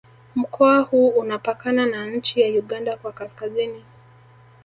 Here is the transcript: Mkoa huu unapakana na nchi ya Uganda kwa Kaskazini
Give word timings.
Mkoa 0.35 0.79
huu 0.79 1.07
unapakana 1.09 1.85
na 1.85 2.05
nchi 2.05 2.41
ya 2.41 2.47
Uganda 2.59 2.97
kwa 2.97 3.11
Kaskazini 3.11 3.83